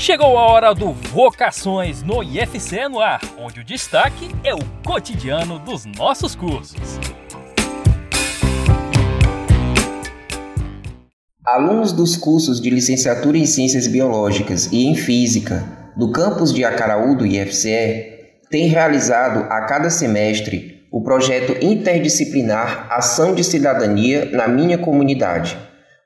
Chegou 0.00 0.38
a 0.38 0.46
hora 0.46 0.74
do 0.74 0.94
Vocações 0.94 2.02
no 2.02 2.22
IFC 2.22 2.88
no 2.88 3.00
ar, 3.00 3.20
onde 3.38 3.60
o 3.60 3.64
destaque 3.64 4.30
é 4.42 4.54
o 4.54 4.58
cotidiano 4.82 5.58
dos 5.58 5.84
nossos 5.84 6.34
cursos. 6.34 6.98
Alunos 11.44 11.92
dos 11.92 12.16
cursos 12.16 12.62
de 12.62 12.70
licenciatura 12.70 13.36
em 13.36 13.44
Ciências 13.44 13.86
Biológicas 13.86 14.72
e 14.72 14.86
em 14.86 14.94
Física 14.94 15.68
do 15.94 16.10
campus 16.10 16.54
de 16.54 16.64
Acaraú 16.64 17.14
do 17.14 17.26
IFCE 17.26 18.40
têm 18.48 18.68
realizado 18.68 19.40
a 19.52 19.66
cada 19.66 19.90
semestre 19.90 20.88
o 20.90 21.02
projeto 21.02 21.62
interdisciplinar 21.62 22.86
Ação 22.90 23.34
de 23.34 23.44
Cidadania 23.44 24.30
na 24.32 24.48
Minha 24.48 24.78
Comunidade 24.78 25.58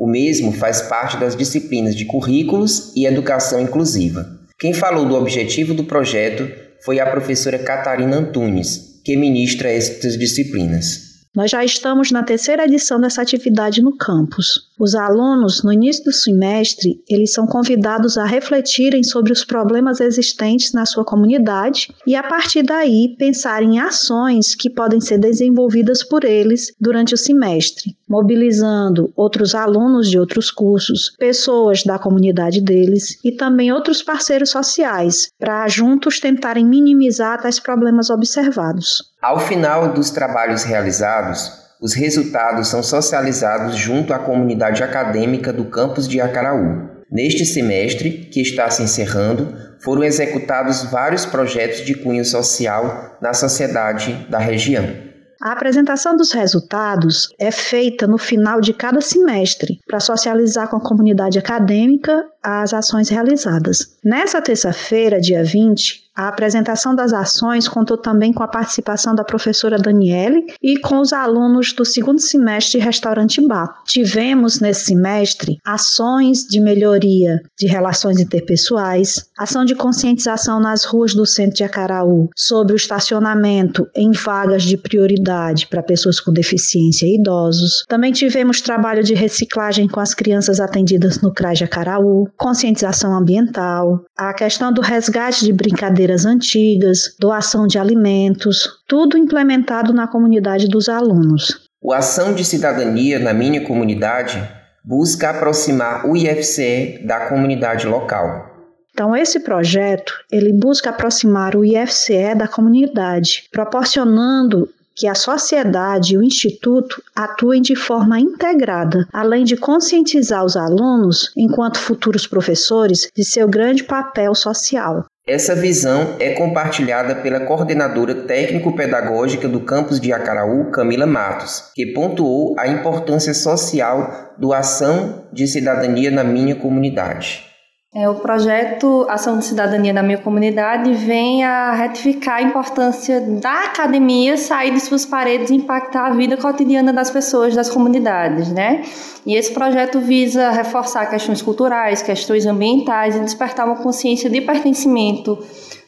o 0.00 0.06
mesmo 0.06 0.50
faz 0.50 0.80
parte 0.80 1.18
das 1.18 1.36
disciplinas 1.36 1.94
de 1.94 2.06
currículos 2.06 2.90
e 2.96 3.04
educação 3.04 3.60
inclusiva. 3.60 4.26
Quem 4.58 4.72
falou 4.72 5.04
do 5.04 5.14
objetivo 5.14 5.74
do 5.74 5.84
projeto 5.84 6.50
foi 6.82 6.98
a 6.98 7.10
professora 7.10 7.58
Catarina 7.58 8.16
Antunes, 8.16 9.02
que 9.04 9.14
ministra 9.14 9.70
estas 9.70 10.18
disciplinas. 10.18 11.10
Nós 11.36 11.50
já 11.50 11.64
estamos 11.64 12.10
na 12.10 12.24
terceira 12.24 12.64
edição 12.64 13.00
dessa 13.00 13.22
atividade 13.22 13.80
no 13.80 13.96
campus. 13.96 14.70
Os 14.80 14.96
alunos, 14.96 15.62
no 15.62 15.72
início 15.72 16.02
do 16.02 16.12
semestre, 16.12 17.00
eles 17.08 17.32
são 17.32 17.46
convidados 17.46 18.18
a 18.18 18.24
refletirem 18.24 19.04
sobre 19.04 19.32
os 19.32 19.44
problemas 19.44 20.00
existentes 20.00 20.72
na 20.72 20.84
sua 20.84 21.04
comunidade 21.04 21.94
e, 22.04 22.16
a 22.16 22.22
partir 22.22 22.64
daí, 22.64 23.14
pensar 23.16 23.62
em 23.62 23.78
ações 23.78 24.56
que 24.56 24.68
podem 24.68 25.00
ser 25.00 25.18
desenvolvidas 25.18 26.02
por 26.02 26.24
eles 26.24 26.72
durante 26.80 27.14
o 27.14 27.18
semestre, 27.18 27.96
mobilizando 28.10 29.12
outros 29.14 29.54
alunos 29.54 30.10
de 30.10 30.18
outros 30.18 30.50
cursos, 30.50 31.14
pessoas 31.16 31.84
da 31.84 31.96
comunidade 31.96 32.60
deles 32.60 33.16
e 33.24 33.30
também 33.30 33.70
outros 33.70 34.02
parceiros 34.02 34.50
sociais, 34.50 35.28
para 35.38 35.68
juntos 35.68 36.18
tentarem 36.18 36.66
minimizar 36.66 37.40
tais 37.40 37.60
problemas 37.60 38.10
observados. 38.10 39.04
Ao 39.22 39.38
final 39.38 39.92
dos 39.92 40.10
trabalhos 40.10 40.64
realizados, 40.64 41.52
os 41.80 41.94
resultados 41.94 42.66
são 42.66 42.82
socializados 42.82 43.76
junto 43.76 44.12
à 44.12 44.18
comunidade 44.18 44.82
acadêmica 44.82 45.52
do 45.52 45.66
campus 45.66 46.08
de 46.08 46.20
Acaraú. 46.20 46.90
Neste 47.10 47.46
semestre, 47.46 48.28
que 48.32 48.40
está 48.40 48.68
se 48.70 48.82
encerrando, 48.82 49.54
foram 49.82 50.04
executados 50.04 50.82
vários 50.84 51.24
projetos 51.24 51.84
de 51.84 51.94
cunho 51.94 52.24
social 52.24 53.16
na 53.20 53.32
sociedade 53.32 54.26
da 54.28 54.38
região. 54.38 55.09
A 55.40 55.52
apresentação 55.52 56.14
dos 56.16 56.32
resultados 56.32 57.28
é 57.38 57.50
feita 57.50 58.06
no 58.06 58.18
final 58.18 58.60
de 58.60 58.74
cada 58.74 59.00
semestre 59.00 59.80
para 59.86 59.98
socializar 59.98 60.68
com 60.68 60.76
a 60.76 60.82
comunidade 60.82 61.38
acadêmica 61.38 62.26
as 62.42 62.74
ações 62.74 63.08
realizadas. 63.08 63.96
Nessa 64.04 64.42
terça-feira, 64.42 65.18
dia 65.18 65.42
20, 65.42 66.09
a 66.20 66.28
apresentação 66.28 66.94
das 66.94 67.14
ações 67.14 67.66
contou 67.66 67.96
também 67.96 68.30
com 68.30 68.42
a 68.42 68.48
participação 68.48 69.14
da 69.14 69.24
professora 69.24 69.78
Daniele 69.78 70.44
e 70.62 70.78
com 70.78 71.00
os 71.00 71.14
alunos 71.14 71.72
do 71.72 71.84
segundo 71.84 72.20
semestre 72.20 72.78
de 72.78 72.84
Restaurante 72.84 73.40
Bar. 73.46 73.82
Tivemos 73.86 74.60
nesse 74.60 74.86
semestre 74.86 75.56
ações 75.64 76.46
de 76.46 76.60
melhoria 76.60 77.40
de 77.58 77.66
relações 77.66 78.20
interpessoais, 78.20 79.24
ação 79.38 79.64
de 79.64 79.74
conscientização 79.74 80.60
nas 80.60 80.84
ruas 80.84 81.14
do 81.14 81.24
centro 81.24 81.56
de 81.56 81.64
Acaraú 81.64 82.28
sobre 82.36 82.74
o 82.74 82.76
estacionamento 82.76 83.86
em 83.96 84.12
vagas 84.12 84.62
de 84.62 84.76
prioridade 84.76 85.68
para 85.68 85.82
pessoas 85.82 86.20
com 86.20 86.32
deficiência 86.32 87.06
e 87.06 87.18
idosos. 87.18 87.84
Também 87.88 88.12
tivemos 88.12 88.60
trabalho 88.60 89.02
de 89.02 89.14
reciclagem 89.14 89.88
com 89.88 90.00
as 90.00 90.12
crianças 90.12 90.60
atendidas 90.60 91.22
no 91.22 91.32
CRAS 91.32 91.58
de 91.58 91.64
Acaraú, 91.64 92.28
conscientização 92.36 93.16
ambiental, 93.16 94.04
a 94.18 94.34
questão 94.34 94.70
do 94.70 94.82
resgate 94.82 95.46
de 95.46 95.52
brincadeiras 95.52 96.09
antigas, 96.24 97.14
doação 97.18 97.66
de 97.66 97.78
alimentos, 97.78 98.68
tudo 98.86 99.16
implementado 99.16 99.92
na 99.92 100.06
comunidade 100.06 100.68
dos 100.68 100.88
alunos. 100.88 101.68
O 101.82 101.92
Ação 101.92 102.34
de 102.34 102.44
Cidadania 102.44 103.18
na 103.18 103.32
minha 103.32 103.64
comunidade 103.64 104.42
busca 104.84 105.30
aproximar 105.30 106.06
o 106.06 106.16
IFCE 106.16 107.00
da 107.06 107.28
comunidade 107.28 107.86
local. 107.86 108.50
Então 108.92 109.16
esse 109.16 109.40
projeto, 109.40 110.12
ele 110.30 110.52
busca 110.52 110.90
aproximar 110.90 111.56
o 111.56 111.64
IFCE 111.64 112.34
da 112.34 112.46
comunidade, 112.46 113.44
proporcionando 113.50 114.68
que 114.94 115.06
a 115.06 115.14
sociedade 115.14 116.12
e 116.14 116.18
o 116.18 116.22
instituto 116.22 117.02
atuem 117.16 117.62
de 117.62 117.74
forma 117.74 118.20
integrada, 118.20 119.08
além 119.10 119.44
de 119.44 119.56
conscientizar 119.56 120.44
os 120.44 120.56
alunos, 120.56 121.32
enquanto 121.34 121.78
futuros 121.78 122.26
professores, 122.26 123.10
de 123.16 123.24
seu 123.24 123.48
grande 123.48 123.84
papel 123.84 124.34
social. 124.34 125.06
Essa 125.30 125.54
visão 125.54 126.16
é 126.18 126.30
compartilhada 126.30 127.14
pela 127.14 127.38
coordenadora 127.38 128.12
técnico-pedagógica 128.12 129.46
do 129.46 129.60
campus 129.60 130.00
de 130.00 130.12
Acaraú, 130.12 130.72
Camila 130.72 131.06
Matos, 131.06 131.70
que 131.72 131.86
pontuou 131.86 132.56
a 132.58 132.66
importância 132.66 133.32
social 133.32 134.34
do 134.36 134.52
ação 134.52 135.28
de 135.32 135.46
cidadania 135.46 136.10
na 136.10 136.24
minha 136.24 136.56
comunidade. 136.56 137.49
É, 137.92 138.08
o 138.08 138.14
projeto 138.14 139.04
Ação 139.08 139.36
de 139.36 139.44
Cidadania 139.44 139.92
na 139.92 140.00
minha 140.00 140.18
comunidade 140.18 140.92
vem 140.92 141.42
a 141.42 141.72
retificar 141.72 142.36
a 142.36 142.42
importância 142.42 143.20
da 143.20 143.64
academia 143.64 144.36
sair 144.36 144.72
de 144.72 144.78
suas 144.78 145.04
paredes 145.04 145.50
e 145.50 145.56
impactar 145.56 146.06
a 146.06 146.10
vida 146.10 146.36
cotidiana 146.36 146.92
das 146.92 147.10
pessoas 147.10 147.52
das 147.52 147.68
comunidades, 147.68 148.52
né? 148.52 148.82
E 149.26 149.34
esse 149.34 149.52
projeto 149.52 149.98
visa 149.98 150.52
reforçar 150.52 151.06
questões 151.06 151.42
culturais, 151.42 152.00
questões 152.00 152.46
ambientais 152.46 153.16
e 153.16 153.20
despertar 153.24 153.66
uma 153.66 153.82
consciência 153.82 154.30
de 154.30 154.40
pertencimento 154.40 155.36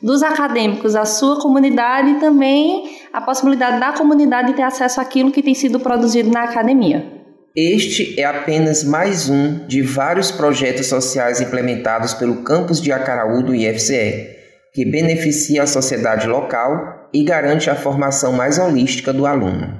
dos 0.03 0.25
acadêmicos 0.25 0.97
à 0.97 1.05
sua 1.05 1.41
comunidade 1.41 2.11
e 2.11 2.15
também 2.15 2.99
a 3.13 3.21
possibilidade 3.21 3.79
da 3.79 3.93
comunidade 3.93 4.55
ter 4.55 4.63
acesso 4.63 5.01
àquilo 5.01 5.31
que 5.31 5.41
tem 5.41 5.55
sido 5.55 5.79
produzido 5.79 6.33
na 6.33 6.43
academia. 6.43 7.22
Este 7.55 8.19
é 8.19 8.25
apenas 8.25 8.83
mais 8.83 9.29
um 9.29 9.67
de 9.67 9.83
vários 9.83 10.31
projetos 10.31 10.87
sociais 10.87 11.39
implementados 11.39 12.15
pelo 12.15 12.43
campus 12.43 12.81
de 12.81 12.91
Acaraú 12.91 13.43
do 13.43 13.55
IFCE, 13.55 14.31
que 14.73 14.87
beneficia 14.87 15.63
a 15.63 15.67
sociedade 15.67 16.27
local 16.27 17.11
e 17.13 17.23
garante 17.23 17.69
a 17.69 17.75
formação 17.75 18.33
mais 18.33 18.59
holística 18.59 19.13
do 19.13 19.27
aluno. 19.27 19.79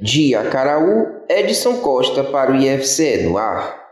De 0.00 0.34
Acaraú, 0.34 1.06
Edson 1.30 1.76
Costa 1.76 2.24
para 2.24 2.50
o 2.50 2.56
IFCE 2.56 3.22
no 3.22 3.38
ar. 3.38 3.85